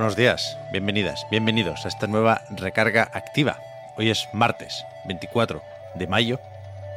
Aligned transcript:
Buenos 0.00 0.16
días, 0.16 0.56
bienvenidas, 0.72 1.26
bienvenidos 1.30 1.84
a 1.84 1.88
esta 1.88 2.06
nueva 2.06 2.40
recarga 2.48 3.10
activa. 3.12 3.58
Hoy 3.98 4.08
es 4.08 4.30
martes 4.32 4.86
24 5.04 5.62
de 5.94 6.06
mayo 6.06 6.40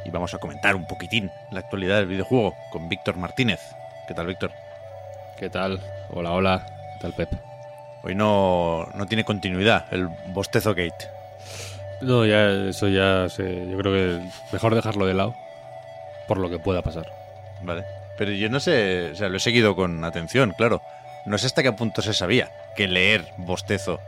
y 0.06 0.10
vamos 0.10 0.32
a 0.32 0.38
comentar 0.38 0.74
un 0.74 0.86
poquitín 0.86 1.30
la 1.50 1.60
actualidad 1.60 1.98
del 1.98 2.06
videojuego 2.06 2.56
con 2.72 2.88
Víctor 2.88 3.18
Martínez. 3.18 3.60
¿Qué 4.08 4.14
tal, 4.14 4.28
Víctor? 4.28 4.52
¿Qué 5.36 5.50
tal? 5.50 5.80
Hola, 6.14 6.30
hola. 6.30 6.66
¿Qué 6.94 7.00
tal, 7.02 7.12
Pep? 7.12 7.30
Hoy 8.04 8.14
no, 8.14 8.88
no 8.94 9.04
tiene 9.04 9.22
continuidad 9.26 9.84
el 9.90 10.08
bostezo 10.28 10.70
Gate. 10.70 11.10
No, 12.00 12.24
ya, 12.24 12.48
eso 12.70 12.88
ya 12.88 13.28
sé. 13.28 13.68
Yo 13.70 13.76
creo 13.76 13.92
que 13.92 14.30
mejor 14.50 14.74
dejarlo 14.74 15.04
de 15.04 15.12
lado 15.12 15.34
por 16.26 16.38
lo 16.38 16.48
que 16.48 16.58
pueda 16.58 16.80
pasar. 16.80 17.12
Vale. 17.60 17.84
Pero 18.16 18.30
yo 18.30 18.48
no 18.48 18.60
sé, 18.60 19.10
o 19.12 19.14
sea, 19.14 19.28
lo 19.28 19.36
he 19.36 19.40
seguido 19.40 19.76
con 19.76 20.02
atención, 20.04 20.54
claro. 20.56 20.80
No 21.26 21.36
sé 21.36 21.44
hasta 21.44 21.62
qué 21.62 21.72
punto 21.72 22.00
se 22.00 22.14
sabía 22.14 22.50
que 22.76 22.88
leer 22.88 23.26
bostezo, 23.36 24.00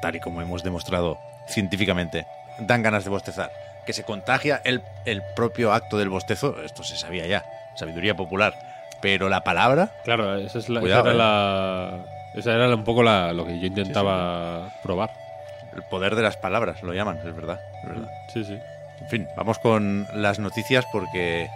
tal 0.00 0.16
y 0.16 0.20
como 0.20 0.40
hemos 0.42 0.62
demostrado 0.62 1.18
científicamente, 1.48 2.26
dan 2.58 2.82
ganas 2.82 3.04
de 3.04 3.10
bostezar. 3.10 3.50
Que 3.86 3.92
se 3.92 4.04
contagia 4.04 4.60
el, 4.64 4.82
el 5.04 5.22
propio 5.34 5.72
acto 5.72 5.98
del 5.98 6.08
bostezo, 6.08 6.62
esto 6.62 6.84
se 6.84 6.96
sabía 6.96 7.26
ya, 7.26 7.44
sabiduría 7.74 8.14
popular. 8.14 8.54
Pero 9.00 9.28
la 9.28 9.42
palabra, 9.42 9.90
Claro, 10.04 10.36
esa, 10.36 10.58
es 10.58 10.68
la, 10.68 10.80
Cuidado, 10.80 11.10
esa 11.10 11.10
era, 11.10 11.14
eh. 11.14 11.18
la, 11.18 11.98
esa 12.38 12.52
era 12.54 12.74
un 12.74 12.84
poco 12.84 13.02
la, 13.02 13.32
lo 13.32 13.44
que 13.44 13.58
yo 13.58 13.66
intentaba 13.66 14.68
probar. 14.84 15.10
el 15.74 15.82
poder 15.84 16.14
de 16.14 16.22
las 16.22 16.36
palabras, 16.36 16.82
lo 16.84 16.92
llaman, 16.94 17.18
es 17.18 17.34
verdad. 17.34 17.58
Es 17.82 17.88
verdad. 17.88 18.08
Sí, 18.32 18.44
sí. 18.44 18.58
En 19.00 19.08
fin, 19.08 19.28
vamos 19.36 19.58
con 19.58 20.06
las 20.14 20.38
noticias 20.38 20.84
porque 20.92 21.42
eh, 21.42 21.48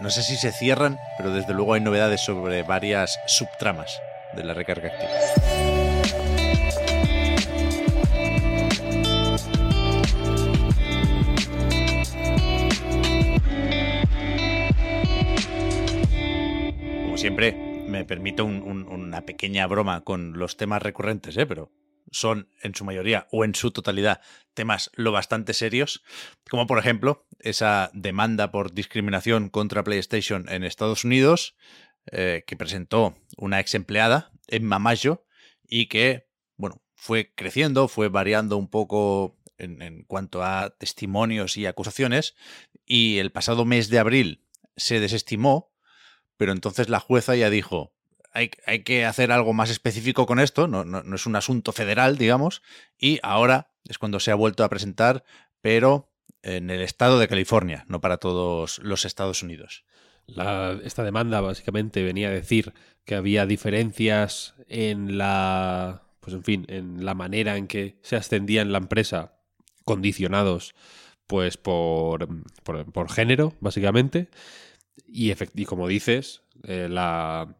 no 0.00 0.08
sé 0.08 0.22
si 0.22 0.36
se 0.36 0.50
cierran, 0.52 0.98
pero 1.18 1.30
desde 1.30 1.52
luego 1.52 1.74
hay 1.74 1.82
novedades 1.82 2.22
sobre 2.22 2.62
varias 2.62 3.20
subtramas 3.26 4.00
de 4.32 4.44
la 4.44 4.54
recarga 4.54 4.88
activa. 4.88 5.57
Permito 18.08 18.44
un- 18.44 18.62
un- 18.62 18.88
una 18.88 19.24
pequeña 19.24 19.66
broma 19.68 20.02
con 20.02 20.36
los 20.38 20.56
temas 20.56 20.82
recurrentes, 20.82 21.36
¿eh? 21.36 21.46
pero 21.46 21.70
son 22.10 22.48
en 22.62 22.74
su 22.74 22.84
mayoría 22.84 23.28
o 23.30 23.44
en 23.44 23.54
su 23.54 23.70
totalidad 23.70 24.20
temas 24.54 24.90
lo 24.94 25.12
bastante 25.12 25.52
serios, 25.54 26.02
como 26.50 26.66
por 26.66 26.78
ejemplo 26.78 27.26
esa 27.38 27.90
demanda 27.92 28.50
por 28.50 28.72
discriminación 28.72 29.50
contra 29.50 29.84
PlayStation 29.84 30.48
en 30.48 30.64
Estados 30.64 31.04
Unidos 31.04 31.54
eh, 32.10 32.44
que 32.46 32.56
presentó 32.56 33.14
una 33.36 33.60
ex 33.60 33.74
empleada, 33.74 34.32
Emma 34.46 34.78
Mayo, 34.78 35.26
y 35.62 35.86
que, 35.86 36.30
bueno, 36.56 36.82
fue 36.94 37.34
creciendo, 37.34 37.86
fue 37.88 38.08
variando 38.08 38.56
un 38.56 38.68
poco 38.70 39.38
en, 39.58 39.82
en 39.82 40.04
cuanto 40.04 40.42
a 40.42 40.70
testimonios 40.78 41.58
y 41.58 41.66
acusaciones, 41.66 42.34
y 42.86 43.18
el 43.18 43.30
pasado 43.30 43.66
mes 43.66 43.90
de 43.90 43.98
abril 43.98 44.46
se 44.76 44.98
desestimó, 45.00 45.74
pero 46.38 46.52
entonces 46.52 46.88
la 46.88 47.00
jueza 47.00 47.36
ya 47.36 47.50
dijo, 47.50 47.92
hay, 48.66 48.82
que 48.82 49.04
hacer 49.04 49.32
algo 49.32 49.52
más 49.52 49.70
específico 49.70 50.26
con 50.26 50.38
esto, 50.38 50.68
no, 50.68 51.14
es 51.14 51.26
un 51.26 51.36
asunto 51.36 51.72
federal, 51.72 52.16
digamos, 52.18 52.62
y 52.98 53.18
ahora 53.22 53.70
es 53.88 53.98
cuando 53.98 54.20
se 54.20 54.30
ha 54.30 54.34
vuelto 54.34 54.64
a 54.64 54.68
presentar, 54.68 55.24
pero 55.60 56.10
en 56.42 56.70
el 56.70 56.82
estado 56.82 57.18
de 57.18 57.28
California, 57.28 57.84
no 57.88 58.00
para 58.00 58.18
todos 58.18 58.78
los 58.78 59.04
Estados 59.04 59.42
Unidos. 59.42 59.84
Esta 60.84 61.04
demanda 61.04 61.40
básicamente 61.40 62.02
venía 62.02 62.28
a 62.28 62.32
decir 62.32 62.74
que 63.04 63.14
había 63.14 63.46
diferencias 63.46 64.54
en 64.68 65.16
la, 65.16 66.02
pues 66.20 66.34
en 66.34 66.44
fin, 66.44 66.66
en 66.68 67.04
la 67.04 67.14
manera 67.14 67.56
en 67.56 67.66
que 67.66 67.98
se 68.02 68.16
ascendía 68.16 68.60
en 68.60 68.70
la 68.72 68.78
empresa, 68.78 69.32
condicionados, 69.84 70.74
pues 71.26 71.56
por, 71.56 72.28
por, 72.62 72.92
por 72.92 73.10
género, 73.10 73.54
básicamente. 73.60 74.28
Y, 75.06 75.30
efect- 75.30 75.52
y 75.54 75.64
como 75.64 75.88
dices, 75.88 76.42
eh, 76.64 76.88
la, 76.90 77.56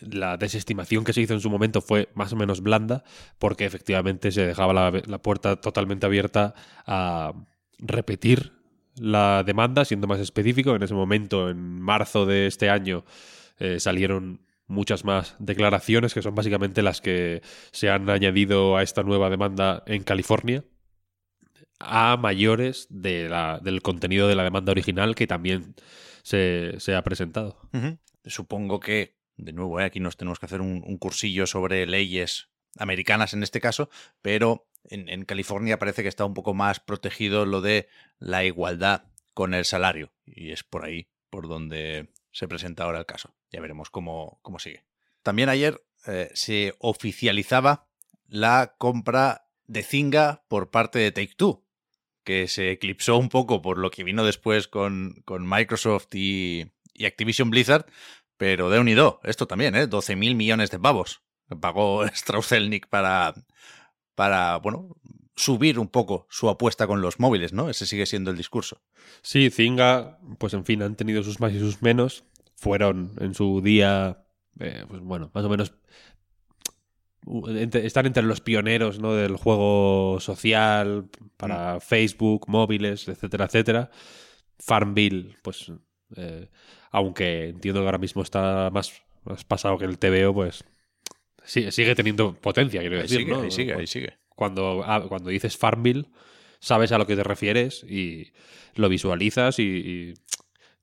la 0.00 0.36
desestimación 0.36 1.04
que 1.04 1.12
se 1.12 1.20
hizo 1.20 1.34
en 1.34 1.40
su 1.40 1.50
momento 1.50 1.80
fue 1.80 2.08
más 2.14 2.32
o 2.32 2.36
menos 2.36 2.60
blanda, 2.60 3.04
porque 3.38 3.64
efectivamente 3.64 4.30
se 4.32 4.46
dejaba 4.46 4.72
la, 4.72 5.02
la 5.06 5.18
puerta 5.22 5.56
totalmente 5.56 6.06
abierta 6.06 6.54
a 6.86 7.32
repetir 7.78 8.52
la 8.98 9.42
demanda, 9.44 9.84
siendo 9.84 10.06
más 10.06 10.20
específico. 10.20 10.74
En 10.74 10.82
ese 10.82 10.94
momento, 10.94 11.50
en 11.50 11.80
marzo 11.80 12.24
de 12.26 12.46
este 12.46 12.70
año, 12.70 13.04
eh, 13.58 13.78
salieron 13.80 14.40
muchas 14.66 15.04
más 15.04 15.36
declaraciones, 15.38 16.12
que 16.14 16.22
son 16.22 16.34
básicamente 16.34 16.82
las 16.82 17.00
que 17.00 17.42
se 17.72 17.88
han 17.90 18.08
añadido 18.10 18.76
a 18.76 18.82
esta 18.82 19.02
nueva 19.02 19.30
demanda 19.30 19.82
en 19.86 20.02
California, 20.02 20.64
a 21.78 22.16
mayores 22.16 22.86
de 22.90 23.28
la- 23.28 23.60
del 23.62 23.82
contenido 23.82 24.28
de 24.28 24.34
la 24.34 24.44
demanda 24.44 24.72
original 24.72 25.14
que 25.14 25.26
también 25.26 25.74
se, 26.22 26.74
se 26.78 26.94
ha 26.94 27.02
presentado. 27.02 27.58
Supongo 28.24 28.80
que, 28.80 29.14
de 29.36 29.52
nuevo, 29.52 29.80
¿eh? 29.80 29.84
aquí 29.84 30.00
nos 30.00 30.16
tenemos 30.16 30.38
que 30.38 30.46
hacer 30.46 30.60
un, 30.60 30.98
cursillo 30.98 31.46
sobre 31.46 31.86
leyes 31.86 32.48
americanas 32.78 33.34
en 33.34 33.42
este 33.42 33.60
caso, 33.60 33.88
pero 34.22 34.68
en, 34.84 35.24
California 35.24 35.78
parece 35.78 36.02
que 36.02 36.08
está 36.08 36.24
un 36.24 36.34
poco 36.34 36.54
más 36.54 36.80
protegido 36.80 37.46
lo 37.46 37.60
de 37.60 37.88
la 38.18 38.44
igualdad 38.44 39.04
con 39.34 39.54
el 39.54 39.64
salario. 39.64 40.12
Y 40.24 40.52
es 40.52 40.62
por 40.62 40.84
ahí 40.84 41.08
por 41.30 41.48
donde 41.48 42.12
se 42.32 42.48
presenta 42.48 42.84
ahora 42.84 42.98
el 42.98 43.06
caso. 43.06 43.34
Ya 43.50 43.60
veremos 43.60 43.90
cómo, 43.90 44.38
cómo 44.42 44.58
sigue. 44.58 44.84
También 45.22 45.48
ayer 45.48 45.84
eh, 46.06 46.30
se 46.34 46.74
oficializaba 46.78 47.88
la 48.26 48.74
compra 48.78 49.48
de 49.66 49.82
Zynga 49.82 50.44
por 50.48 50.70
parte 50.70 50.98
de 50.98 51.12
Take 51.12 51.34
Two, 51.36 51.64
que 52.24 52.48
se 52.48 52.70
eclipsó 52.70 53.16
un 53.16 53.28
poco 53.28 53.62
por 53.62 53.78
lo 53.78 53.90
que 53.90 54.04
vino 54.04 54.24
después 54.24 54.68
con, 54.68 55.22
con 55.24 55.48
Microsoft 55.48 56.14
y, 56.14 56.72
y 56.92 57.06
Activision 57.06 57.50
Blizzard, 57.50 57.86
pero 58.36 58.70
de 58.70 58.78
unido, 58.78 59.20
esto 59.24 59.46
también, 59.46 59.74
¿eh? 59.74 59.86
12 59.86 60.16
mil 60.16 60.34
millones 60.34 60.70
de 60.70 60.78
pavos 60.78 61.22
pagó 61.60 62.04
Strauss-Zelnick 62.12 62.88
para, 62.88 63.34
para, 64.14 64.56
bueno, 64.58 64.96
subir 65.36 65.78
un 65.78 65.88
poco 65.88 66.26
su 66.30 66.48
apuesta 66.48 66.86
con 66.86 67.00
los 67.02 67.20
móviles, 67.20 67.52
¿no? 67.52 67.68
Ese 67.68 67.86
sigue 67.86 68.06
siendo 68.06 68.30
el 68.30 68.36
discurso. 68.36 68.82
Sí, 69.22 69.50
Zynga, 69.50 70.18
pues 70.38 70.54
en 70.54 70.64
fin, 70.64 70.82
han 70.82 70.96
tenido 70.96 71.22
sus 71.22 71.40
más 71.40 71.52
y 71.52 71.58
sus 71.58 71.82
menos. 71.82 72.24
Fueron 72.56 73.12
en 73.20 73.34
su 73.34 73.60
día, 73.60 74.24
eh, 74.58 74.84
pues 74.88 75.02
bueno, 75.02 75.30
más 75.34 75.44
o 75.44 75.48
menos. 75.48 75.74
entre- 77.48 77.86
están 77.86 78.06
entre 78.06 78.22
los 78.22 78.40
pioneros 78.40 78.98
¿no? 79.00 79.12
del 79.14 79.36
juego 79.36 80.18
social 80.20 81.08
para 81.36 81.80
Facebook, 81.80 82.44
móviles, 82.48 83.08
etcétera, 83.08 83.46
etcétera. 83.46 83.90
Farmville, 84.58 85.36
pues. 85.42 85.70
eh, 86.16 86.48
aunque 86.96 87.48
entiendo 87.50 87.80
que 87.80 87.86
ahora 87.86 87.98
mismo 87.98 88.22
está 88.22 88.70
más, 88.72 89.02
más 89.24 89.44
pasado 89.44 89.76
que 89.78 89.84
el 89.84 89.98
TVO, 89.98 90.32
pues. 90.34 90.64
sí- 91.44 91.70
sigue 91.72 91.94
teniendo 91.94 92.34
potencia, 92.34 92.80
quiero 92.80 92.96
Ahí 92.96 93.02
decir, 93.02 93.18
sigue, 93.20 93.30
¿no? 93.32 93.42
ahí 93.42 93.50
sigue, 93.50 93.74
ahí 93.74 93.86
sigue. 93.86 94.18
cuando, 94.30 94.82
ah, 94.84 95.04
cuando 95.08 95.30
dices 95.30 95.56
Farmville, 95.56 96.06
sabes 96.60 96.92
a 96.92 96.98
lo 96.98 97.06
que 97.06 97.16
te 97.16 97.24
refieres 97.24 97.84
y 97.84 98.32
lo 98.74 98.88
visualizas 98.88 99.58
y, 99.58 99.64
y 99.64 100.14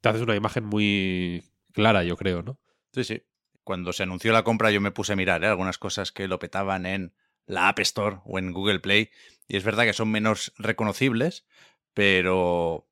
te 0.01 0.09
haces 0.09 0.21
una 0.21 0.35
imagen 0.35 0.65
muy 0.65 1.43
clara, 1.73 2.03
yo 2.03 2.15
creo, 2.17 2.43
¿no? 2.43 2.59
Sí, 2.93 3.03
sí. 3.03 3.21
Cuando 3.63 3.93
se 3.93 4.03
anunció 4.03 4.33
la 4.33 4.43
compra 4.43 4.71
yo 4.71 4.81
me 4.81 4.91
puse 4.91 5.13
a 5.13 5.15
mirar 5.15 5.43
¿eh? 5.43 5.47
algunas 5.47 5.77
cosas 5.79 6.11
que 6.11 6.27
lo 6.27 6.37
petaban 6.37 6.85
en 6.85 7.13
la 7.47 7.69
App 7.69 7.79
Store 7.79 8.17
o 8.25 8.37
en 8.37 8.51
Google 8.53 8.79
Play 8.81 9.09
y 9.47 9.57
es 9.57 9.63
verdad 9.63 9.85
que 9.85 9.93
son 9.93 10.11
menos 10.11 10.53
reconocibles, 10.57 11.45
pero 11.93 12.87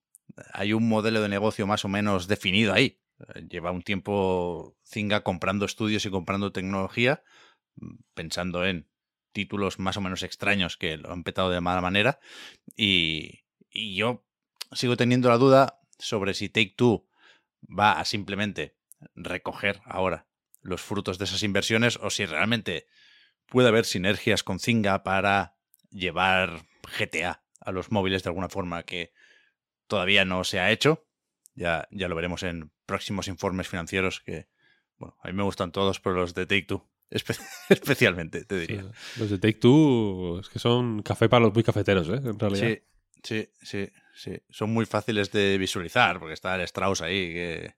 hay 0.54 0.74
un 0.74 0.88
modelo 0.88 1.22
de 1.22 1.30
negocio 1.30 1.68
más 1.68 1.86
o 1.86 1.90
menos 1.90 2.28
definido 2.28 2.74
ahí. 2.74 3.01
Eh, 3.36 3.48
Lleva 3.50 3.72
un 3.72 3.82
tiempo 3.82 4.78
Zynga 4.86 5.22
comprando 5.24 5.66
estudios 5.66 6.06
y 6.06 6.10
comprando 6.10 6.52
tecnología, 6.52 7.24
mm, 7.76 7.96
pensando 8.14 8.66
en 8.66 8.90
títulos 9.34 9.80
más 9.80 9.98
o 9.98 10.02
menos 10.02 10.24
extraños 10.24 10.78
que 10.78 10.98
lo 10.98 11.12
han 11.12 11.24
petado 11.24 11.50
de 11.50 11.62
mala 11.62 11.82
manera. 11.82 12.20
Y, 12.76 13.44
y 13.70 13.96
yo 13.96 14.26
sigo 14.72 14.98
teniendo 14.98 15.30
la 15.30 15.38
duda 15.38 15.80
sobre 15.98 16.34
si 16.34 16.50
Take 16.50 16.74
Two 16.76 17.08
va 17.62 17.94
a 17.94 18.06
simplemente 18.06 18.76
recoger 19.16 19.82
ahora 19.86 20.28
los 20.62 20.82
frutos 20.82 21.18
de 21.18 21.26
esas 21.26 21.44
inversiones 21.44 21.98
o 21.98 22.10
si 22.10 22.26
realmente 22.26 22.88
puede 23.48 23.68
haber 23.68 23.86
sinergias 23.86 24.44
con 24.44 24.60
Zynga 24.60 25.04
para 25.04 25.58
llevar 25.90 26.62
GTA 26.98 27.44
a 27.60 27.72
los 27.72 27.92
móviles 27.92 28.24
de 28.24 28.30
alguna 28.30 28.50
forma 28.50 28.84
que 28.84 29.14
todavía 29.88 30.26
no 30.26 30.44
se 30.44 30.60
ha 30.60 30.72
hecho. 30.72 31.06
Ya, 31.54 31.88
ya 31.92 32.08
lo 32.08 32.16
veremos 32.16 32.44
en 32.44 32.72
próximos 32.92 33.30
informes 33.30 33.70
financieros 33.70 34.20
que, 34.20 34.48
bueno, 34.98 35.16
a 35.24 35.28
mí 35.28 35.34
me 35.34 35.44
gustan 35.44 35.72
todos, 35.72 36.02
pero 36.02 36.16
los 36.16 36.34
de 36.34 36.46
Take 36.46 36.64
Two 36.64 36.86
especialmente, 37.70 38.46
te 38.46 38.60
diría. 38.60 38.86
los 39.18 39.30
de 39.30 39.38
Take 39.38 39.60
Two 39.60 40.40
es 40.40 40.50
que 40.50 40.60
son 40.60 41.02
café 41.02 41.30
para 41.30 41.46
los 41.46 41.54
muy 41.54 41.64
cafeteros, 41.64 42.10
¿eh? 42.10 42.22
En 42.24 42.40
realidad. 42.40 42.68
Sí, 42.68 42.82
sí, 43.24 43.50
sí, 43.62 43.90
sí. 44.14 44.42
Son 44.50 44.74
muy 44.74 44.86
fáciles 44.86 45.32
de 45.32 45.58
visualizar 45.58 46.20
porque 46.20 46.34
está 46.34 46.56
el 46.56 46.62
Strauss 46.62 47.02
ahí 47.02 47.34
que, 47.34 47.76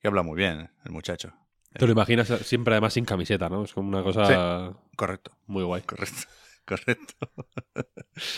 que 0.00 0.08
habla 0.08 0.22
muy 0.22 0.36
bien, 0.36 0.70
el 0.84 0.92
muchacho. 0.92 1.32
Te 1.72 1.86
lo 1.86 1.92
imaginas 1.92 2.28
siempre 2.44 2.74
además 2.74 2.94
sin 2.94 3.04
camiseta, 3.04 3.48
¿no? 3.48 3.64
Es 3.64 3.72
como 3.72 3.88
una 3.88 4.02
cosa 4.02 4.76
correcto. 4.96 5.36
muy 5.46 5.64
guay. 5.64 5.82
Correcto. 5.82 6.22
Correcto. 6.66 7.14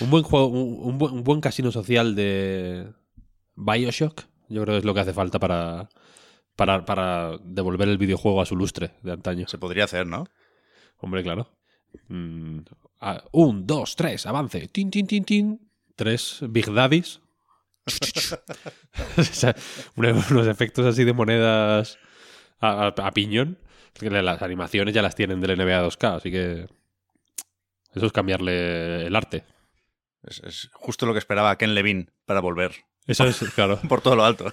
un 0.03 0.11
buen 0.11 0.23
juego, 0.23 0.49
un, 0.49 0.99
buen, 0.99 1.15
un, 1.15 1.25
buen, 1.25 1.41
casino 1.41 1.73
social 1.73 2.15
de 2.15 2.93
Bioshock, 3.55 4.28
yo 4.49 4.63
creo 4.63 4.75
que 4.75 4.79
es 4.79 4.85
lo 4.85 4.95
que 4.95 5.01
hace 5.01 5.13
falta 5.13 5.39
para, 5.39 5.89
para, 6.57 6.85
para 6.85 7.39
devolver 7.43 7.89
el 7.89 7.99
videojuego 7.99 8.41
a 8.41 8.47
su 8.47 8.57
lustre 8.57 8.93
de 9.03 9.13
antaño. 9.13 9.47
Se 9.49 9.59
podría 9.59 9.85
hacer, 9.85 10.07
¿no? 10.07 10.27
Hombre, 10.99 11.23
claro. 11.23 11.51
Mm, 12.09 12.61
un, 13.33 13.67
dos, 13.67 13.97
tres, 13.97 14.27
avance. 14.27 14.69
Tin, 14.69 14.91
tin, 14.91 15.07
tin, 15.07 15.25
tin. 15.25 15.71
Tres 15.97 16.39
Big 16.43 16.73
Daddies. 16.73 17.21
unos 19.97 20.47
efectos 20.47 20.85
así 20.85 21.05
de 21.05 21.13
monedas 21.13 21.99
a, 22.61 22.89
a, 22.89 23.11
piñón. 23.13 23.59
Las 24.01 24.43
animaciones 24.43 24.95
ya 24.95 25.03
las 25.03 25.15
tienen 25.15 25.41
del 25.41 25.57
NBA 25.57 25.85
2K, 25.85 26.17
así 26.17 26.31
que 26.31 26.67
eso 27.95 28.07
es 28.07 28.13
cambiarle 28.13 29.07
el 29.07 29.17
arte. 29.17 29.45
Es, 30.23 30.69
justo 30.73 31.07
lo 31.07 31.13
que 31.13 31.19
esperaba 31.19 31.57
Ken 31.57 31.75
Levine 31.75 32.09
para 32.25 32.41
volver. 32.41 32.73
Eso 33.09 33.27
es, 33.27 33.39
claro. 33.55 33.81
Por 33.89 34.03
todo 34.03 34.15
lo 34.15 34.25
alto. 34.25 34.53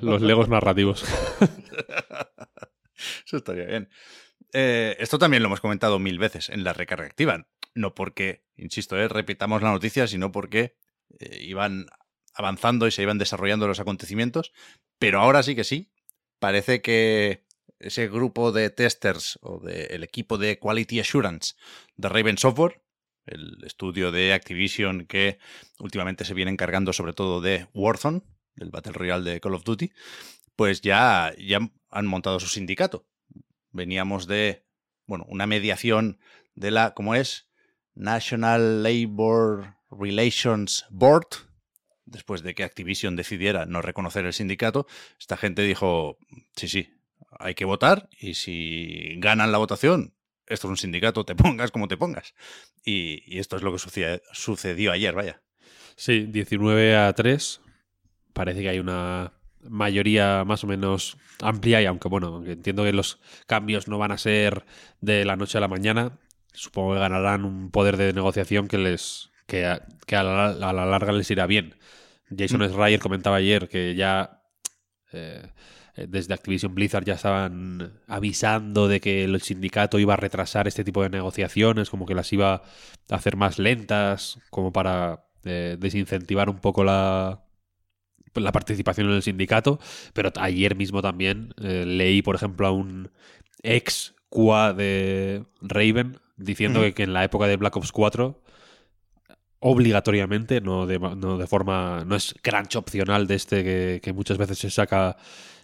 Los, 0.00 0.22
legos 0.22 0.48
narrativos. 0.48 1.04
Eso 3.26 3.36
estaría 3.36 3.66
bien. 3.66 3.90
Eh, 4.52 4.96
esto 4.98 5.18
también 5.18 5.42
lo 5.42 5.48
hemos 5.48 5.60
comentado 5.60 5.98
mil 5.98 6.18
veces 6.18 6.48
en 6.48 6.64
la 6.64 6.72
recarga 6.72 7.04
activa. 7.04 7.46
No 7.74 7.94
porque, 7.94 8.46
insisto, 8.56 8.96
eh, 8.96 9.08
repitamos 9.08 9.60
la 9.62 9.72
noticia, 9.72 10.06
sino 10.06 10.32
porque 10.32 10.76
eh, 11.18 11.38
iban 11.42 11.86
avanzando 12.34 12.86
y 12.86 12.92
se 12.92 13.02
iban 13.02 13.18
desarrollando 13.18 13.68
los 13.68 13.80
acontecimientos. 13.80 14.52
Pero 14.98 15.20
ahora 15.20 15.42
sí 15.42 15.54
que 15.54 15.64
sí. 15.64 15.90
Parece 16.38 16.80
que 16.82 17.44
ese 17.80 18.08
grupo 18.08 18.52
de 18.52 18.70
testers 18.70 19.38
o 19.42 19.58
del 19.58 20.04
equipo 20.04 20.38
de 20.38 20.58
Quality 20.58 21.00
Assurance 21.00 21.56
de 21.96 22.08
Raven 22.08 22.38
Software, 22.38 22.80
el 23.28 23.58
estudio 23.64 24.12
de 24.12 24.32
Activision 24.32 25.06
que 25.06 25.38
últimamente 25.78 26.24
se 26.24 26.34
viene 26.34 26.50
encargando 26.50 26.92
sobre 26.92 27.12
todo 27.12 27.40
de 27.40 27.66
Warzone, 27.74 28.22
del 28.56 28.70
Battle 28.70 28.92
Royale 28.92 29.30
de 29.30 29.40
Call 29.40 29.54
of 29.54 29.64
Duty, 29.64 29.92
pues 30.56 30.80
ya, 30.80 31.32
ya 31.38 31.60
han 31.90 32.06
montado 32.06 32.40
su 32.40 32.48
sindicato. 32.48 33.06
Veníamos 33.70 34.26
de, 34.26 34.66
bueno, 35.06 35.24
una 35.28 35.46
mediación 35.46 36.18
de 36.54 36.70
la, 36.70 36.94
¿cómo 36.94 37.14
es? 37.14 37.48
National 37.94 38.82
Labor 38.82 39.76
Relations 39.90 40.86
Board, 40.90 41.28
después 42.04 42.42
de 42.42 42.54
que 42.54 42.64
Activision 42.64 43.16
decidiera 43.16 43.66
no 43.66 43.82
reconocer 43.82 44.24
el 44.24 44.32
sindicato, 44.32 44.86
esta 45.18 45.36
gente 45.36 45.62
dijo, 45.62 46.18
sí, 46.56 46.68
sí, 46.68 46.90
hay 47.38 47.54
que 47.54 47.64
votar 47.64 48.08
y 48.18 48.34
si 48.34 49.14
ganan 49.18 49.52
la 49.52 49.58
votación, 49.58 50.14
esto 50.48 50.66
es 50.66 50.70
un 50.70 50.76
sindicato, 50.76 51.24
te 51.24 51.34
pongas 51.36 51.70
como 51.70 51.88
te 51.88 51.96
pongas. 51.96 52.34
Y, 52.84 53.38
esto 53.38 53.56
es 53.56 53.62
lo 53.62 53.72
que 53.72 53.78
sucedió, 54.32 54.92
ayer, 54.92 55.14
vaya. 55.14 55.42
Sí, 55.96 56.26
19 56.26 56.96
a 56.96 57.12
3. 57.12 57.60
Parece 58.32 58.62
que 58.62 58.68
hay 58.68 58.78
una 58.78 59.32
mayoría 59.60 60.44
más 60.44 60.62
o 60.62 60.66
menos 60.66 61.18
amplia 61.40 61.82
y 61.82 61.86
aunque 61.86 62.08
bueno, 62.08 62.44
entiendo 62.46 62.84
que 62.84 62.92
los 62.92 63.20
cambios 63.46 63.88
no 63.88 63.98
van 63.98 64.12
a 64.12 64.18
ser 64.18 64.64
de 65.00 65.24
la 65.24 65.36
noche 65.36 65.58
a 65.58 65.60
la 65.60 65.68
mañana, 65.68 66.18
supongo 66.52 66.94
que 66.94 67.00
ganarán 67.00 67.44
un 67.44 67.70
poder 67.70 67.96
de 67.96 68.12
negociación 68.12 68.68
que 68.68 68.78
les 68.78 69.30
que 69.46 69.64
a, 69.64 69.82
la, 70.22 70.72
larga 70.72 71.12
les 71.12 71.30
irá 71.30 71.46
bien. 71.46 71.74
Jason 72.36 72.60
mm. 72.60 72.98
comentaba 72.98 73.36
ayer 73.36 73.68
que 73.68 73.94
ya 73.94 74.42
eh, 75.12 75.50
desde 76.08 76.34
Activision 76.34 76.74
Blizzard 76.74 77.04
ya 77.04 77.14
estaban 77.14 78.00
avisando 78.06 78.88
de 78.88 79.00
que 79.00 79.24
el 79.24 79.40
sindicato 79.40 79.98
iba 79.98 80.14
a 80.14 80.16
retrasar 80.16 80.68
este 80.68 80.84
tipo 80.84 81.02
de 81.02 81.10
negociaciones, 81.10 81.90
como 81.90 82.06
que 82.06 82.14
las 82.14 82.32
iba 82.32 82.54
a 82.54 83.14
hacer 83.14 83.36
más 83.36 83.58
lentas, 83.58 84.38
como 84.50 84.72
para 84.72 85.24
eh, 85.44 85.76
desincentivar 85.78 86.50
un 86.50 86.58
poco 86.58 86.84
la, 86.84 87.44
la 88.34 88.52
participación 88.52 89.08
en 89.08 89.14
el 89.14 89.22
sindicato. 89.22 89.78
Pero 90.12 90.30
ayer 90.36 90.76
mismo 90.76 91.02
también 91.02 91.54
eh, 91.62 91.84
leí, 91.86 92.22
por 92.22 92.34
ejemplo, 92.36 92.66
a 92.66 92.70
un 92.70 93.10
ex 93.62 94.14
QA 94.30 94.72
de 94.74 95.44
Raven 95.60 96.20
diciendo 96.36 96.82
que, 96.94 97.02
en 97.02 97.12
la 97.12 97.24
época 97.24 97.46
de 97.46 97.56
Black 97.56 97.76
Ops 97.76 97.92
4 97.92 98.40
obligatoriamente, 99.60 100.60
no 100.60 100.86
de, 100.86 100.98
no 100.98 101.36
de 101.36 101.46
forma, 101.46 102.04
no 102.06 102.14
es 102.14 102.34
crunch 102.42 102.76
opcional 102.76 103.26
de 103.26 103.34
este 103.34 103.64
que, 103.64 104.00
que 104.02 104.12
muchas 104.12 104.38
veces 104.38 104.58
se 104.58 104.70
saca 104.70 105.16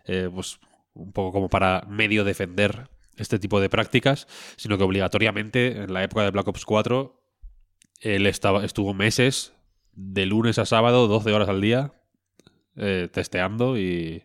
eh, 0.07 0.29
pues 0.33 0.59
un 0.95 1.13
poco 1.13 1.33
como 1.33 1.49
para 1.49 1.85
medio 1.89 2.25
defender 2.25 2.89
este 3.17 3.39
tipo 3.39 3.61
de 3.61 3.69
prácticas, 3.69 4.27
sino 4.57 4.77
que 4.77 4.85
obligatoriamente 4.85 5.83
en 5.83 5.93
la 5.93 6.03
época 6.03 6.25
de 6.25 6.31
Black 6.31 6.49
Ops 6.49 6.65
4 6.65 7.21
él 8.01 8.27
estaba, 8.27 8.65
estuvo 8.65 8.93
meses 8.95 9.53
de 9.93 10.27
lunes 10.27 10.59
a 10.59 10.67
sábado, 10.67 11.09
12 11.09 11.33
horas 11.33 11.49
al 11.49 11.61
día, 11.61 11.93
eh, 12.77 13.09
testeando 13.11 13.79
y, 13.79 14.25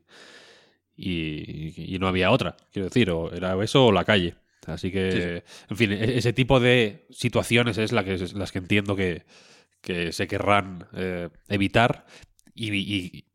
y, 0.95 1.97
no 1.99 2.07
había 2.07 2.31
otra, 2.31 2.57
quiero 2.71 2.89
decir, 2.89 3.09
o 3.11 3.31
era 3.31 3.61
eso 3.63 3.85
o 3.85 3.91
la 3.91 4.05
calle. 4.05 4.35
Así 4.65 4.91
que, 4.91 5.43
en 5.69 5.77
fin, 5.77 5.91
e-, 5.91 6.17
ese 6.17 6.33
tipo 6.33 6.59
de 6.59 7.05
situaciones 7.09 7.77
es 7.77 7.91
la 7.91 8.03
que, 8.03 8.17
las 8.17 8.51
que 8.51 8.59
entiendo 8.59 8.95
que, 8.95 9.23
que 9.81 10.11
se 10.11 10.27
querrán 10.27 10.87
eh, 10.93 11.29
evitar 11.47 12.05
y, 12.53 12.73
y, 12.73 13.25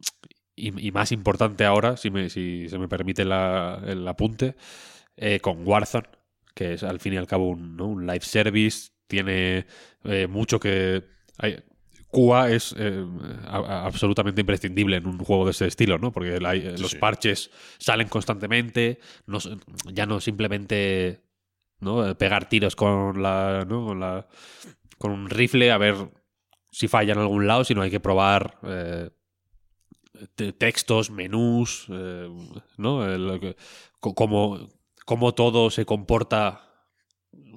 más 0.93 1.12
importante 1.12 1.65
ahora, 1.65 1.97
si, 1.97 2.11
me, 2.11 2.31
si 2.31 2.69
se 2.69 2.79
me 2.79 2.89
permite 2.89 3.23
el 3.23 4.09
apunte, 4.09 4.56
eh, 5.17 5.41
con 5.41 5.67
Warzone, 5.67 6.08
que 6.55 6.75
es 6.75 6.82
al 6.82 7.01
fin 7.01 7.15
y 7.15 7.17
al 7.17 7.27
cabo 7.27 7.49
un, 7.49 7.81
un 7.81 8.06
live 8.06 8.23
service, 8.25 8.91
tiene 9.06 9.67
eh, 10.05 10.27
mucho 10.27 10.58
que... 10.58 11.05
Hay, 11.39 11.63
QA 12.15 12.53
es 12.53 12.73
eh, 12.79 13.05
absolutamente 13.49 14.41
imprescindible 14.41 14.99
en 14.99 15.06
un 15.08 15.19
juego 15.19 15.46
de 15.46 15.51
ese 15.51 15.67
estilo, 15.67 15.99
¿no? 15.99 16.13
Porque 16.13 16.39
los 16.39 16.94
parches 16.94 17.51
salen 17.79 18.06
constantemente, 18.06 19.01
no, 19.27 19.39
ya 19.93 20.06
no 20.06 20.20
simplemente 20.20 21.25
¿no? 21.81 22.17
pegar 22.17 22.49
tiros 22.49 22.77
con 22.77 23.20
la, 23.20 23.67
¿no? 23.69 23.84
con 23.84 23.99
la 23.99 24.29
con 24.96 25.11
un 25.11 25.29
rifle 25.29 25.73
a 25.73 25.79
ver 25.79 25.96
si 26.70 26.87
falla 26.87 27.15
en 27.15 27.19
algún 27.19 27.49
lado, 27.49 27.65
sino 27.65 27.82
hay 27.82 27.91
que 27.91 27.99
probar 27.99 28.58
textos, 30.56 31.11
menús, 31.11 31.87
eh, 31.91 32.29
¿no? 32.77 33.05
El, 33.05 33.56
cómo, 34.01 35.35
todo 35.35 35.71
se 35.71 35.85
comporta 35.85 36.63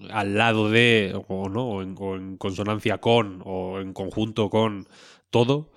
al 0.10 0.38
lado 0.38 0.70
de, 0.70 1.20
o, 1.28 1.50
¿no? 1.50 1.82
en, 1.82 2.38
consonancia 2.38 3.00
con, 3.00 3.42
o 3.46 3.80
en 3.80 3.94
conjunto 3.94 4.50
con 4.50 4.88
todo. 5.30 5.72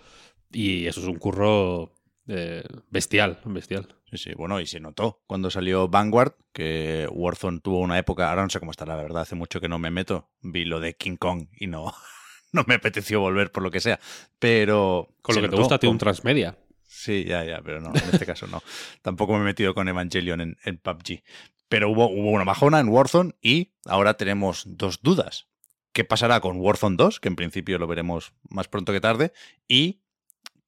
Y 0.52 0.86
eso 0.86 1.00
es 1.00 1.06
un 1.06 1.18
curro 1.18 1.92
eh, 2.26 2.64
bestial, 2.90 3.40
bestial. 3.44 3.88
Sí, 4.10 4.18
sí, 4.18 4.30
bueno, 4.36 4.60
y 4.60 4.66
se 4.66 4.80
notó 4.80 5.22
cuando 5.26 5.50
salió 5.50 5.88
Vanguard, 5.88 6.32
que 6.52 7.06
Warzone 7.12 7.60
tuvo 7.60 7.78
una 7.78 7.98
época, 7.98 8.28
ahora 8.28 8.42
no 8.42 8.50
sé 8.50 8.58
cómo 8.58 8.72
está 8.72 8.84
la 8.84 8.96
verdad, 8.96 9.22
hace 9.22 9.36
mucho 9.36 9.60
que 9.60 9.68
no 9.68 9.78
me 9.78 9.92
meto, 9.92 10.30
vi 10.40 10.64
lo 10.64 10.80
de 10.80 10.94
King 10.94 11.16
Kong 11.16 11.46
y 11.56 11.68
no, 11.68 11.92
no 12.52 12.64
me 12.66 12.74
apeteció 12.74 13.20
volver 13.20 13.52
por 13.52 13.62
lo 13.62 13.70
que 13.70 13.80
sea, 13.80 14.00
pero... 14.40 15.14
Con 15.22 15.36
lo 15.36 15.42
que 15.42 15.48
te 15.48 15.56
gusta, 15.56 15.78
tiene 15.78 15.92
un 15.92 15.98
transmedia. 15.98 16.58
Sí, 17.00 17.24
ya, 17.24 17.42
ya, 17.44 17.62
pero 17.62 17.80
no, 17.80 17.88
en 17.94 18.10
este 18.12 18.26
caso 18.26 18.46
no. 18.46 18.62
Tampoco 19.02 19.32
me 19.32 19.40
he 19.40 19.44
metido 19.44 19.74
con 19.74 19.88
Evangelion 19.88 20.42
en, 20.42 20.58
en 20.64 20.76
PUBG. 20.76 21.22
Pero 21.70 21.88
hubo, 21.88 22.10
hubo 22.10 22.30
una 22.30 22.44
majona 22.44 22.78
en 22.78 22.90
Warzone 22.90 23.32
y 23.40 23.72
ahora 23.86 24.18
tenemos 24.18 24.64
dos 24.66 25.00
dudas. 25.00 25.46
¿Qué 25.92 26.04
pasará 26.04 26.40
con 26.40 26.60
Warzone 26.60 26.96
2? 26.96 27.18
Que 27.18 27.28
en 27.28 27.36
principio 27.36 27.78
lo 27.78 27.86
veremos 27.86 28.34
más 28.50 28.68
pronto 28.68 28.92
que 28.92 29.00
tarde. 29.00 29.32
Y 29.66 30.02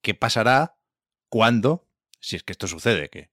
qué 0.01 0.15
pasará 0.15 0.75
cuando, 1.29 1.87
si 2.19 2.35
es 2.35 2.41
que 2.41 2.51
esto 2.51 2.67
sucede, 2.67 3.09
que 3.09 3.29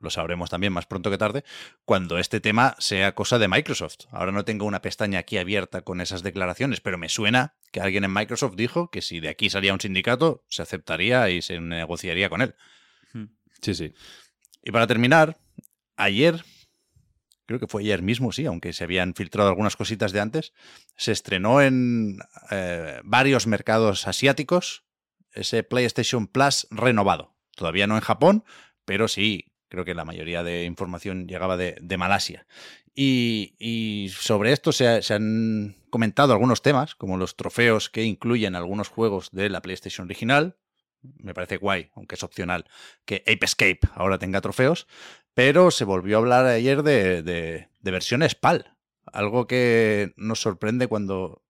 lo 0.00 0.10
sabremos 0.10 0.50
también 0.50 0.72
más 0.72 0.86
pronto 0.86 1.10
que 1.10 1.18
tarde, 1.18 1.44
cuando 1.84 2.18
este 2.18 2.40
tema 2.40 2.74
sea 2.78 3.14
cosa 3.14 3.38
de 3.38 3.48
Microsoft. 3.48 4.06
Ahora 4.10 4.32
no 4.32 4.44
tengo 4.44 4.66
una 4.66 4.82
pestaña 4.82 5.20
aquí 5.20 5.38
abierta 5.38 5.82
con 5.82 6.00
esas 6.00 6.22
declaraciones, 6.22 6.80
pero 6.80 6.98
me 6.98 7.08
suena 7.08 7.54
que 7.72 7.80
alguien 7.80 8.04
en 8.04 8.12
Microsoft 8.12 8.54
dijo 8.56 8.90
que 8.90 9.02
si 9.02 9.20
de 9.20 9.28
aquí 9.28 9.50
salía 9.50 9.72
un 9.72 9.80
sindicato, 9.80 10.44
se 10.48 10.62
aceptaría 10.62 11.28
y 11.30 11.42
se 11.42 11.60
negociaría 11.60 12.28
con 12.28 12.42
él. 12.42 12.54
Sí, 13.60 13.74
sí. 13.74 13.92
Y 14.62 14.70
para 14.70 14.86
terminar, 14.86 15.38
ayer, 15.96 16.44
creo 17.46 17.60
que 17.60 17.66
fue 17.66 17.82
ayer 17.82 18.02
mismo, 18.02 18.32
sí, 18.32 18.46
aunque 18.46 18.72
se 18.72 18.84
habían 18.84 19.14
filtrado 19.14 19.48
algunas 19.48 19.76
cositas 19.76 20.12
de 20.12 20.20
antes, 20.20 20.52
se 20.96 21.12
estrenó 21.12 21.60
en 21.60 22.18
eh, 22.50 23.00
varios 23.04 23.46
mercados 23.46 24.06
asiáticos 24.06 24.84
ese 25.32 25.62
PlayStation 25.62 26.26
Plus 26.26 26.66
renovado. 26.70 27.36
Todavía 27.54 27.86
no 27.86 27.96
en 27.96 28.02
Japón, 28.02 28.44
pero 28.84 29.08
sí, 29.08 29.49
creo 29.70 29.84
que 29.84 29.94
la 29.94 30.04
mayoría 30.04 30.42
de 30.42 30.64
información 30.64 31.26
llegaba 31.26 31.56
de, 31.56 31.96
Malasia. 31.96 32.46
Y, 32.94 34.10
sobre 34.14 34.52
esto 34.52 34.72
se, 34.72 34.86
han 35.14 35.76
comentado 35.88 36.32
algunos 36.32 36.60
temas, 36.60 36.94
como 36.94 37.16
los 37.16 37.36
trofeos 37.36 37.88
que 37.88 38.04
incluyen 38.04 38.56
algunos 38.56 38.88
juegos 38.88 39.30
de 39.30 39.48
la 39.48 39.62
PlayStation 39.62 40.06
original. 40.06 40.56
Me 41.02 41.32
parece 41.32 41.56
guay, 41.56 41.90
aunque 41.94 42.16
es 42.16 42.22
opcional, 42.22 42.66
que 43.06 43.22
Ape 43.26 43.46
Escape 43.46 43.80
ahora 43.94 44.18
tenga 44.18 44.42
trofeos. 44.42 44.86
Pero 45.32 45.70
se 45.70 45.84
volvió 45.84 46.16
a 46.16 46.20
hablar 46.20 46.44
ayer 46.44 46.82
de, 46.82 47.22
de, 47.22 47.68
de 47.80 47.90
versiones 47.90 48.34
PAL. 48.34 48.76
Algo 49.06 49.46
que 49.46 50.12
nos 50.16 50.40
sorprende 50.40 50.88
cuando, 50.88 51.42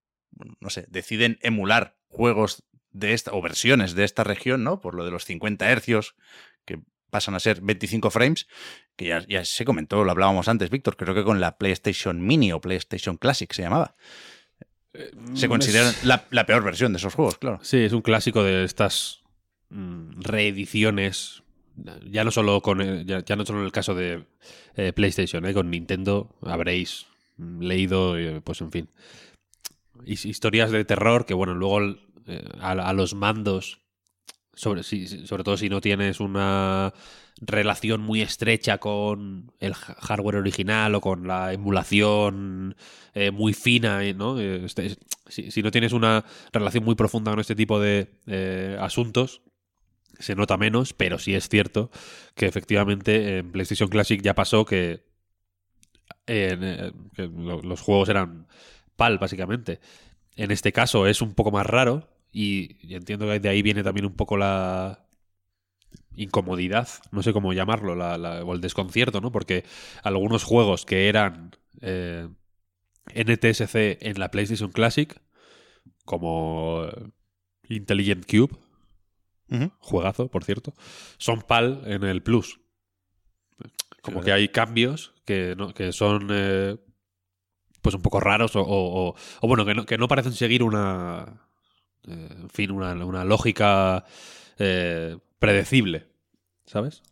no 0.59 0.69
sé, 0.69 0.85
deciden 0.89 1.39
emular 1.41 1.97
juegos 2.07 2.63
de 2.91 3.13
esta, 3.13 3.31
o 3.33 3.41
versiones 3.41 3.95
de 3.95 4.03
esta 4.03 4.23
región, 4.23 4.63
¿no? 4.63 4.79
Por 4.79 4.95
lo 4.95 5.05
de 5.05 5.11
los 5.11 5.25
50 5.25 5.69
hercios, 5.69 6.15
pasan 7.11 7.35
a 7.35 7.39
ser 7.39 7.61
25 7.61 8.09
frames, 8.09 8.47
que 8.95 9.05
ya, 9.05 9.23
ya 9.27 9.45
se 9.45 9.63
comentó, 9.65 10.03
lo 10.03 10.09
hablábamos 10.11 10.47
antes, 10.47 10.71
Víctor, 10.71 10.97
creo 10.97 11.13
que 11.13 11.23
con 11.23 11.39
la 11.39 11.57
PlayStation 11.59 12.25
Mini 12.25 12.51
o 12.51 12.59
PlayStation 12.61 13.17
Classic 13.17 13.51
se 13.53 13.61
llamaba. 13.61 13.95
Se 15.35 15.47
considera 15.47 15.89
Es- 15.89 16.03
la, 16.03 16.25
la 16.31 16.45
peor 16.45 16.63
versión 16.63 16.91
de 16.91 16.97
esos 16.97 17.13
juegos, 17.13 17.37
claro. 17.37 17.59
Sí, 17.61 17.77
es 17.77 17.93
un 17.93 18.01
clásico 18.01 18.43
de 18.43 18.63
estas 18.65 19.21
mm, 19.69 20.21
reediciones. 20.21 21.43
Ya 22.09 22.23
no 22.25 22.31
solo 22.31 22.61
con 22.61 22.81
el- 22.81 23.05
ya, 23.05 23.23
ya 23.23 23.35
no 23.37 23.45
solo 23.45 23.59
en 23.59 23.65
el 23.65 23.71
caso 23.71 23.95
de 23.95 24.25
eh, 24.75 24.91
PlayStation, 24.93 25.45
eh, 25.45 25.53
con 25.53 25.69
Nintendo 25.71 26.35
habréis 26.41 27.05
mm, 27.37 27.61
leído, 27.61 28.17
eh, 28.17 28.41
pues 28.43 28.59
en 28.61 28.71
fin, 28.71 28.89
his- 30.05 30.25
historias 30.25 30.71
de 30.71 30.83
terror 30.85 31.25
que 31.25 31.33
bueno 31.33 31.55
luego 31.55 31.81
eh, 32.27 32.43
a, 32.59 32.71
a 32.71 32.93
los 32.93 33.13
mandos 33.13 33.80
sobre, 34.53 34.83
sobre 34.83 35.43
todo 35.43 35.57
si 35.57 35.69
no 35.69 35.81
tienes 35.81 36.19
una 36.19 36.93
relación 37.39 38.01
muy 38.01 38.21
estrecha 38.21 38.77
con 38.77 39.51
el 39.59 39.73
ha- 39.73 39.95
hardware 39.99 40.35
original 40.37 40.93
o 40.95 41.01
con 41.01 41.27
la 41.27 41.53
emulación 41.53 42.75
eh, 43.13 43.31
muy 43.31 43.53
fina, 43.53 44.03
eh, 44.03 44.13
¿no? 44.13 44.39
Eh, 44.39 44.65
este- 44.65 44.97
si, 45.27 45.51
si 45.51 45.63
no 45.63 45.71
tienes 45.71 45.93
una 45.93 46.25
relación 46.51 46.83
muy 46.83 46.95
profunda 46.95 47.31
con 47.31 47.39
este 47.39 47.55
tipo 47.55 47.79
de 47.79 48.77
asuntos, 48.79 49.41
se 50.19 50.35
nota 50.35 50.57
menos, 50.57 50.93
pero 50.93 51.17
sí 51.17 51.33
es 51.33 51.49
cierto 51.49 51.89
que 52.35 52.45
efectivamente 52.45 53.37
en 53.39 53.51
PlayStation 53.51 53.89
Classic 53.89 54.21
ya 54.21 54.35
pasó 54.35 54.65
que, 54.65 55.03
que 56.25 57.29
lo- 57.35 57.61
los 57.61 57.81
juegos 57.81 58.09
eran 58.09 58.47
PAL, 58.95 59.17
básicamente. 59.17 59.79
En 60.35 60.51
este 60.51 60.71
caso 60.71 61.07
es 61.07 61.21
un 61.21 61.33
poco 61.33 61.51
más 61.51 61.65
raro 61.65 62.07
y, 62.31 62.77
entiendo 62.95 63.25
que 63.27 63.39
de 63.39 63.49
ahí 63.49 63.61
viene 63.61 63.83
también 63.83 64.05
un 64.05 64.13
poco 64.15 64.37
la 64.37 65.05
incomodidad, 66.15 66.87
no 67.11 67.23
sé 67.23 67.33
cómo 67.33 67.53
llamarlo, 67.53 67.95
la- 67.95 68.17
la- 68.17 68.43
o 68.43 68.53
el 68.53 68.61
desconcierto, 68.61 69.21
¿no? 69.21 69.31
Porque 69.31 69.63
algunos 70.03 70.43
juegos 70.43 70.85
que 70.85 71.07
eran 71.09 71.55
eh, 71.81 72.27
NTSC 73.13 73.97
en 74.01 74.19
la 74.19 74.29
PlayStation 74.29 74.71
Classic, 74.71 75.19
como 76.05 76.83
eh, 76.85 77.09
Intelligent 77.69 78.25
Cube, 78.29 78.55
juegazo, 79.79 80.29
por 80.29 80.43
cierto, 80.45 80.73
son 81.17 81.41
PAL 81.41 81.81
en 81.85 82.03
el 82.03 82.21
Plus. 82.23 82.59
Como 84.01 84.21
que 84.21 84.31
hay 84.31 84.47
cambios 84.49 85.13
que, 85.25 85.55
no- 85.57 85.73
que 85.73 85.91
son 85.91 86.27
eh, 86.31 86.77
pues 87.81 87.95
un 87.95 88.01
poco 88.01 88.19
raros 88.19 88.55
o, 88.55 88.61
o- 88.61 89.09
o- 89.09 89.15
o 89.41 89.47
bueno, 89.47 89.65
que 89.65 89.73
no, 89.73 89.85
que 89.85 89.97
no 89.97 90.07
parecen 90.07 90.33
seguir 90.33 90.63
una 90.63 91.47
eh, 92.07 92.27
en 92.31 92.49
fin, 92.49 92.71
una, 92.71 92.93
una 93.05 93.23
lógica 93.25 94.05
eh, 94.57 95.17
predecible, 95.39 96.07
¿sabes? 96.65 97.03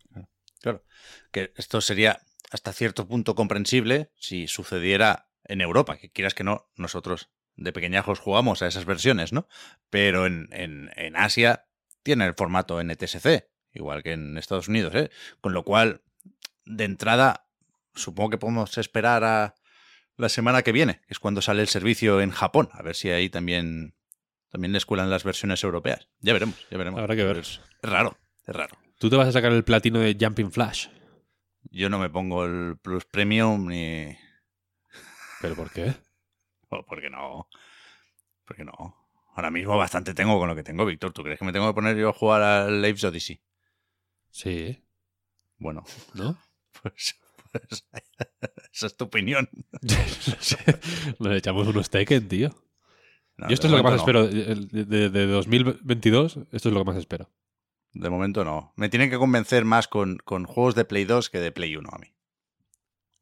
Claro. 0.61 0.83
Que 1.31 1.53
esto 1.55 1.79
sería 1.81 2.19
hasta 2.51 2.73
cierto 2.73 3.07
punto 3.07 3.35
comprensible 3.35 4.11
si 4.17 4.47
sucediera 4.47 5.29
en 5.45 5.61
Europa, 5.61 5.97
que 5.97 6.11
quieras 6.11 6.33
que 6.33 6.43
no, 6.43 6.69
nosotros 6.75 7.29
de 7.55 7.73
pequeñajos 7.73 8.19
jugamos 8.19 8.61
a 8.61 8.67
esas 8.67 8.85
versiones, 8.85 9.33
¿no? 9.33 9.47
Pero 9.89 10.25
en, 10.25 10.47
en, 10.51 10.91
en 10.95 11.15
Asia 11.15 11.65
tiene 12.03 12.25
el 12.25 12.33
formato 12.33 12.81
NTSC, 12.81 13.47
igual 13.73 14.03
que 14.03 14.13
en 14.13 14.37
Estados 14.37 14.67
Unidos, 14.67 14.95
¿eh? 14.95 15.09
Con 15.41 15.53
lo 15.53 15.63
cual, 15.63 16.01
de 16.65 16.85
entrada, 16.85 17.47
supongo 17.95 18.31
que 18.31 18.37
podemos 18.37 18.77
esperar 18.77 19.23
a 19.23 19.55
la 20.17 20.29
semana 20.29 20.61
que 20.61 20.71
viene, 20.71 21.01
que 21.07 21.13
es 21.13 21.19
cuando 21.19 21.41
sale 21.41 21.61
el 21.61 21.67
servicio 21.67 22.21
en 22.21 22.31
Japón, 22.31 22.69
a 22.73 22.81
ver 22.81 22.95
si 22.95 23.09
ahí 23.09 23.29
también, 23.29 23.95
también 24.49 24.73
les 24.73 24.85
cuelan 24.85 25.09
las 25.09 25.23
versiones 25.23 25.63
europeas. 25.63 26.09
Ya 26.19 26.33
veremos, 26.33 26.67
ya 26.69 26.77
veremos. 26.77 26.99
Habrá 26.99 27.15
que 27.15 27.23
ver. 27.23 27.37
Es, 27.37 27.61
raro, 27.81 28.17
es 28.45 28.55
raro. 28.55 28.77
Tú 28.99 29.09
te 29.09 29.15
vas 29.15 29.27
a 29.27 29.31
sacar 29.31 29.51
el 29.51 29.63
platino 29.63 29.99
de 29.99 30.17
Jumping 30.19 30.51
Flash. 30.51 30.87
Yo 31.71 31.89
no 31.89 31.99
me 31.99 32.09
pongo 32.09 32.45
el 32.45 32.77
Plus 32.77 33.05
Premium 33.05 33.67
ni... 33.67 34.15
¿Pero 35.41 35.55
por 35.55 35.71
qué? 35.71 35.93
Oh, 36.71 36.85
¿Por 36.85 37.01
qué 37.01 37.09
no? 37.09 37.47
¿Por 38.45 38.55
qué 38.55 38.63
no? 38.63 38.95
Ahora 39.35 39.49
mismo 39.49 39.75
bastante 39.75 40.13
tengo 40.13 40.37
con 40.37 40.47
lo 40.47 40.55
que 40.55 40.61
tengo, 40.61 40.85
Víctor. 40.85 41.11
¿Tú 41.13 41.23
crees 41.23 41.39
que 41.39 41.45
me 41.45 41.51
tengo 41.51 41.67
que 41.67 41.73
poner 41.73 41.97
yo 41.97 42.09
a 42.09 42.13
jugar 42.13 42.43
al 42.43 42.85
Apes 42.85 43.05
Odyssey? 43.05 43.41
Sí, 44.29 44.85
Bueno, 45.57 45.83
¿no? 46.13 46.37
pues, 46.83 47.19
pues 47.51 47.87
esa 48.71 48.85
es 48.85 48.97
tu 48.97 49.05
opinión. 49.05 49.49
Nos 51.17 51.35
echamos 51.35 51.67
unos 51.67 51.89
Tekken, 51.89 52.27
tío. 52.27 52.51
No, 53.39 53.47
Yo 53.47 53.53
esto 53.53 53.67
es 53.67 53.71
lo 53.71 53.77
que 53.77 53.83
más 53.83 53.95
espero. 53.95 54.27
De, 54.27 54.55
de- 54.85 55.09
de 55.09 55.25
2022, 55.27 56.39
esto 56.51 56.69
es 56.69 56.73
lo 56.73 56.79
que 56.79 56.85
más 56.85 56.97
espero. 56.97 57.29
De 57.93 58.09
momento 58.09 58.43
no. 58.43 58.73
Me 58.75 58.89
tienen 58.89 59.09
que 59.09 59.17
convencer 59.17 59.63
más 59.65 59.87
con, 59.87 60.17
con 60.17 60.43
juegos 60.45 60.75
de 60.75 60.85
Play 60.85 61.05
2 61.05 61.29
que 61.29 61.39
de 61.39 61.51
Play 61.51 61.75
1 61.75 61.89
a 61.91 61.97
mí. 61.97 62.07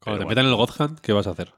Pero 0.00 0.12
te 0.18 0.24
bueno. 0.24 0.28
metan 0.28 0.44
en 0.46 0.50
el 0.50 0.56
God 0.56 0.70
Hand, 0.78 1.00
¿qué 1.00 1.12
vas 1.12 1.26
a 1.26 1.30
hacer? 1.30 1.54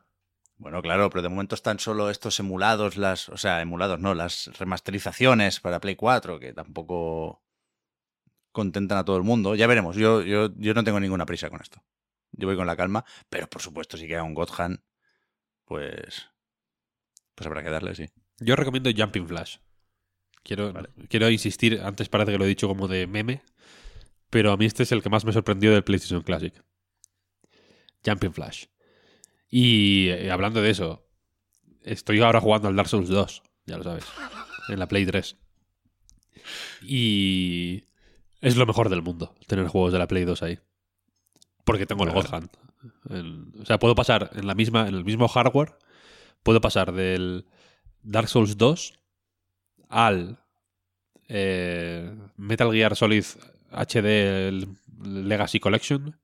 Bueno, 0.59 0.83
claro, 0.83 1.09
pero 1.09 1.23
de 1.23 1.31
momento 1.31 1.55
están 1.55 1.79
solo 1.79 2.11
estos 2.11 2.39
emulados, 2.39 2.99
las, 2.99 3.31
o 3.31 3.39
sea, 3.39 3.63
emulados 3.63 3.99
no, 3.99 4.15
las 4.15 4.51
remasterizaciones 4.59 5.59
para 5.59 5.81
Play 5.81 5.97
4, 5.97 6.39
que 6.39 6.53
tampoco 6.53 7.43
contentan 8.53 8.99
a 8.99 9.05
todo 9.07 9.17
el 9.17 9.23
mundo. 9.23 9.55
Ya 9.55 9.67
veremos, 9.67 9.97
yo, 9.97 10.21
yo, 10.21 10.51
yo 10.57 10.75
no 10.75 10.85
tengo 10.85 11.01
ninguna 11.01 11.25
prisa 11.25 11.49
con 11.49 11.63
esto. 11.63 11.83
Yo 12.33 12.47
voy 12.47 12.57
con 12.57 12.67
la 12.67 12.77
calma, 12.77 13.05
pero 13.31 13.49
por 13.49 13.63
supuesto, 13.63 13.97
si 13.97 14.07
queda 14.07 14.23
un 14.23 14.35
God 14.35 14.51
Hand, 14.59 14.81
pues, 15.65 16.29
pues 17.35 17.47
habrá 17.47 17.63
que 17.63 17.71
darle, 17.71 17.95
sí. 17.95 18.09
Yo 18.41 18.57
recomiendo 18.57 18.91
Jumping 18.97 19.27
Flash. 19.29 19.57
Quiero, 20.43 20.73
Vale. 20.73 20.89
quiero 21.09 21.29
insistir, 21.31 21.81
antes 21.83 22.09
parece 22.09 22.33
que 22.33 22.39
lo 22.39 22.45
he 22.45 22.49
dicho 22.49 22.67
como 22.67 22.89
de 22.89 23.07
meme, 23.07 23.43
pero 24.31 24.53
a 24.53 24.57
mí 24.57 24.65
este 24.65 24.83
es 24.85 24.93
el 24.93 25.03
que 25.03 25.11
más 25.11 25.25
me 25.25 25.33
sorprendió 25.33 25.73
del 25.73 25.85
PlayStation 25.85 26.23
Classic. 26.23 26.55
Jumping 28.05 28.33
Flash. 28.33 28.65
Y 29.51 30.09
eh, 30.09 30.31
hablando 30.31 30.63
de 30.63 30.71
eso, 30.71 31.07
estoy 31.83 32.21
ahora 32.23 32.41
jugando 32.41 32.69
al 32.69 32.77
Dark 32.77 32.89
Souls 32.89 33.09
2, 33.09 33.43
ya 33.67 33.77
lo 33.77 33.85
sabes, 33.85 34.05
en 34.69 34.79
la 34.79 34.89
Play 34.89 35.05
3. 35.05 35.37
Y 36.83 37.85
es 38.41 38.57
lo 38.57 38.67
mejor 38.67 38.89
del 38.89 39.03
mundo 39.03 39.35
tener 39.47 39.67
juegos 39.67 39.93
de 39.93 39.99
la 39.99 40.07
Play 40.09 40.25
2 40.25 40.43
ahí. 40.43 40.59
Porque 41.65 41.87
tengo 41.87 42.05
el 42.05 42.11
God 42.13 42.27
Claro. 42.27 42.37
Hand. 42.37 42.51
El- 43.11 43.61
o 43.61 43.67
sea, 43.67 43.79
puedo 43.79 43.95
pasar 43.95 44.31
en 44.35 44.47
la 44.47 44.55
misma 44.55 44.89
en 44.89 44.95
el 44.95 45.05
mismo 45.05 45.29
hardware, 45.29 45.75
puedo 46.43 46.61
pasar 46.63 46.93
del 46.93 47.45
Dark 48.03 48.29
Souls 48.29 48.57
2 48.57 48.95
al 49.89 50.39
eh, 51.29 52.13
Metal 52.37 52.73
Gear 52.73 52.97
Solid 52.97 53.25
HD 53.73 54.67
Legacy 55.03 55.61
Collection 55.61 56.19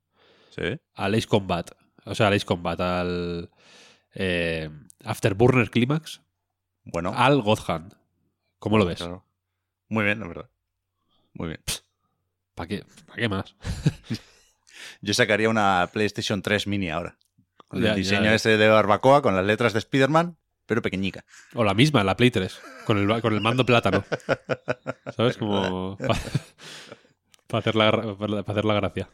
Sí. 0.50 0.80
al 0.94 1.14
Ace 1.14 1.26
Combat. 1.26 1.70
O 2.04 2.14
sea, 2.14 2.28
al 2.28 2.32
Ace 2.34 2.46
Combat, 2.46 2.80
al 2.80 3.50
eh, 4.14 4.70
Afterburner 5.04 5.70
Climax, 5.70 6.22
Bueno, 6.84 7.12
al 7.14 7.42
God 7.42 7.58
Hand. 7.68 7.94
¿Cómo 8.58 8.78
lo 8.78 8.86
ves? 8.86 8.98
claro. 8.98 9.24
Muy 9.88 10.04
bien, 10.04 10.18
la 10.20 10.26
verdad. 10.28 10.50
Muy 11.34 11.48
bien. 11.48 11.60
¿Para 12.54 12.68
qué, 12.68 12.84
¿Para 13.06 13.16
qué 13.18 13.28
más? 13.28 13.54
Yo 15.02 15.12
sacaría 15.14 15.48
una 15.50 15.88
PlayStation 15.92 16.40
3 16.42 16.66
Mini 16.66 16.88
ahora. 16.90 17.18
Con 17.68 17.82
Ya, 17.82 17.90
el 17.90 17.96
diseño 17.96 18.24
ya. 18.24 18.34
ese 18.34 18.56
de 18.56 18.68
barbacoa, 18.68 19.20
con 19.22 19.36
las 19.36 19.44
letras 19.44 19.72
de 19.74 19.80
Spider-Man, 19.80 20.36
pero 20.66 20.82
pequeñica. 20.82 21.24
O 21.54 21.64
la 21.64 21.74
misma, 21.74 22.04
la 22.04 22.16
Play 22.16 22.30
3, 22.30 22.60
con 22.84 22.98
el, 22.98 23.20
con 23.20 23.32
el 23.32 23.40
mando 23.40 23.64
plátano. 23.64 24.04
¿Sabes? 25.16 25.36
Como 25.36 25.96
para 27.46 27.60
hacer, 27.60 27.74
la, 27.76 27.88
hacer 28.46 28.64
la 28.64 28.74
gracia. 28.74 29.08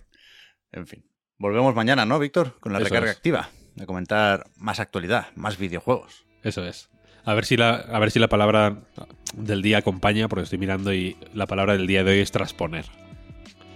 En 0.72 0.86
fin. 0.86 1.04
Volvemos 1.38 1.74
mañana, 1.74 2.04
¿no, 2.06 2.18
Víctor? 2.18 2.58
Con 2.60 2.72
la 2.72 2.78
Eso 2.78 2.88
recarga 2.88 3.10
es. 3.10 3.16
activa. 3.16 3.50
A 3.80 3.86
comentar 3.86 4.46
más 4.56 4.80
actualidad, 4.80 5.28
más 5.34 5.58
videojuegos. 5.58 6.24
Eso 6.42 6.64
es. 6.64 6.88
A 7.24 7.34
ver 7.34 7.44
si 7.44 7.56
la, 7.56 7.74
a 7.74 7.98
ver 7.98 8.10
si 8.10 8.18
la 8.18 8.28
palabra 8.28 8.82
del 9.34 9.62
día 9.62 9.78
acompaña, 9.78 10.28
porque 10.28 10.44
estoy 10.44 10.58
mirando 10.58 10.92
y 10.92 11.16
la 11.34 11.46
palabra 11.46 11.74
del 11.74 11.86
día 11.86 12.04
de 12.04 12.12
hoy 12.12 12.18
es 12.20 12.32
transponer. 12.32 12.84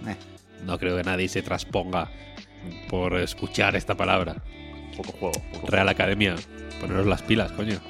Eh. 0.05 0.15
No 0.65 0.77
creo 0.77 0.97
que 0.97 1.03
nadie 1.03 1.29
se 1.29 1.41
transponga 1.41 2.09
por 2.89 3.15
escuchar 3.17 3.75
esta 3.75 3.95
palabra. 3.95 4.43
Poco 4.97 5.11
juego. 5.13 5.41
poco 5.53 5.67
Real 5.67 5.87
Academia, 5.89 6.35
poneros 6.81 7.05
las 7.05 7.21
pilas, 7.21 7.51
coño. 7.51 7.79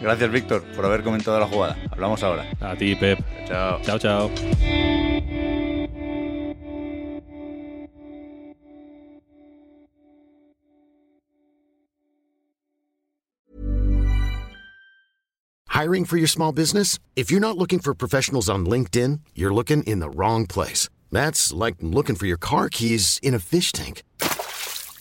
Gracias, 0.00 0.30
Víctor, 0.30 0.62
por 0.76 0.84
haber 0.84 1.02
comentado 1.02 1.40
la 1.40 1.48
jugada. 1.48 1.76
Hablamos 1.90 2.22
ahora. 2.22 2.46
A 2.60 2.76
ti, 2.76 2.94
Pep. 2.94 3.18
Chao. 3.48 3.80
Chao, 3.82 3.98
chao. 3.98 4.30
Hiring 15.76 16.06
for 16.06 16.16
your 16.16 16.26
small 16.26 16.52
business? 16.52 16.98
If 17.16 17.30
you're 17.30 17.38
not 17.38 17.58
looking 17.58 17.80
for 17.80 17.94
professionals 17.94 18.48
on 18.48 18.64
LinkedIn, 18.64 19.20
you're 19.34 19.52
looking 19.52 19.82
in 19.82 20.00
the 20.00 20.08
wrong 20.08 20.46
place. 20.46 20.88
That's 21.12 21.52
like 21.52 21.76
looking 21.82 22.16
for 22.16 22.24
your 22.24 22.38
car 22.38 22.70
keys 22.70 23.20
in 23.22 23.34
a 23.34 23.38
fish 23.38 23.72
tank. 23.72 24.02